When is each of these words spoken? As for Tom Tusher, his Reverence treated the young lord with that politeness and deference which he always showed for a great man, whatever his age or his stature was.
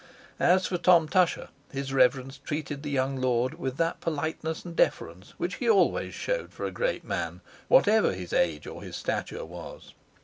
As 0.39 0.65
for 0.65 0.79
Tom 0.79 1.07
Tusher, 1.07 1.49
his 1.71 1.93
Reverence 1.93 2.39
treated 2.39 2.81
the 2.81 2.89
young 2.89 3.17
lord 3.17 3.59
with 3.59 3.77
that 3.77 4.01
politeness 4.01 4.65
and 4.65 4.75
deference 4.75 5.35
which 5.37 5.57
he 5.57 5.69
always 5.69 6.15
showed 6.15 6.51
for 6.51 6.65
a 6.65 6.71
great 6.71 7.03
man, 7.03 7.41
whatever 7.67 8.11
his 8.13 8.33
age 8.33 8.65
or 8.65 8.81
his 8.81 8.95
stature 8.95 9.45
was. 9.45 9.93